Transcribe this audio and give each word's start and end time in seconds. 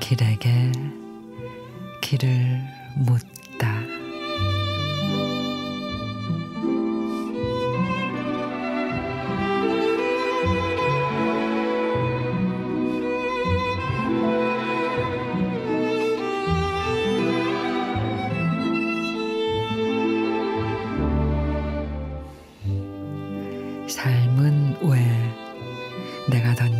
길에게 0.00 0.70
길을 2.00 2.62
묻 2.94 3.20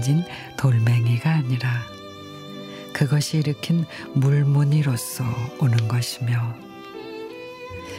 던진 0.07 0.25
돌멩이가 0.57 1.31
아니라 1.31 1.83
그것이 2.93 3.39
일으킨 3.39 3.85
물무늬로서 4.15 5.25
오는 5.59 5.89
것이며 5.89 6.55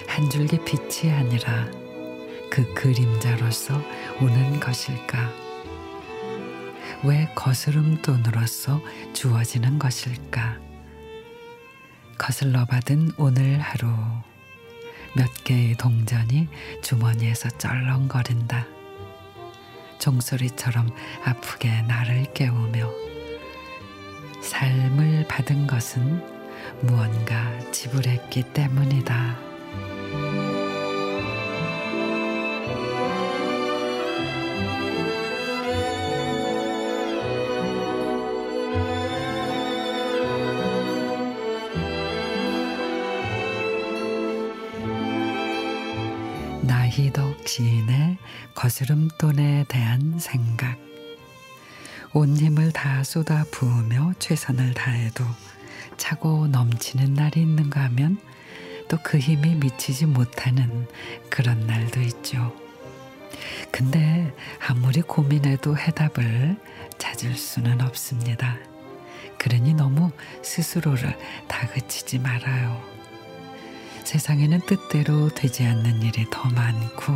한 0.07 0.29
줄기 0.29 0.57
빛이 0.63 1.11
아니라 1.11 1.65
그 2.49 2.73
그림자로서 2.73 3.81
오는 4.21 4.59
것일까? 4.59 5.29
왜 7.03 7.29
거스름 7.35 8.01
돈으로서 8.01 8.81
주어지는 9.13 9.77
것일까? 9.77 10.59
거슬러 12.17 12.65
받은 12.65 13.11
오늘 13.17 13.59
하루 13.59 13.89
몇 15.13 15.43
개의 15.43 15.75
동전이 15.75 16.47
주머니에서 16.81 17.49
쩔렁거린다. 17.57 18.76
종소리처럼 19.99 20.89
아프게 21.23 21.81
나를 21.83 22.33
깨우며 22.33 22.91
삶을 24.41 25.27
받은 25.27 25.67
것은 25.67 26.23
무언가 26.81 27.59
지불했기 27.71 28.43
때문이다. 28.53 29.46
나희덕 46.63 47.47
시인의 47.47 48.17
거스름돈에 48.55 49.65
대한 49.67 50.19
생각. 50.19 50.77
온 52.13 52.35
힘을 52.35 52.71
다 52.71 53.03
쏟아 53.03 53.43
부으며 53.51 54.13
최선을 54.19 54.73
다해도 54.73 55.23
차고 55.97 56.47
넘치는 56.47 57.13
날이 57.13 57.41
있는가 57.41 57.83
하면 57.85 58.19
또 58.87 58.97
그 59.03 59.17
힘이 59.19 59.55
미치지 59.55 60.05
못하는 60.05 60.87
그런 61.29 61.67
날도 61.67 62.01
있죠. 62.01 62.55
근데 63.71 64.33
아무리 64.65 65.01
고민해도 65.01 65.77
해답을 65.77 66.57
찾을 66.97 67.35
수는 67.35 67.81
없습니다. 67.81 68.57
그러니 69.37 69.73
너무 69.73 70.11
스스로를 70.41 71.17
다그치지 71.47 72.19
말아요. 72.19 72.96
세상에는 74.07 74.61
뜻대로 74.61 75.27
되지 75.27 75.65
않는 75.65 76.01
일이 76.01 76.25
더 76.31 76.49
많고 76.51 77.13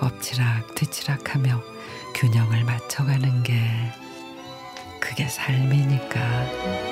엎치락 0.00 0.74
뒤치락하며 0.74 1.62
균형을 2.14 2.62
맞춰가는 2.64 3.42
게 3.42 3.58
그게 5.00 5.26
삶이니까. 5.26 6.91